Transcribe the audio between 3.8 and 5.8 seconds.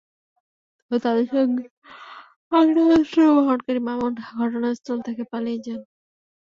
মামুন ঘটনাস্থল থেকে পালিয়ে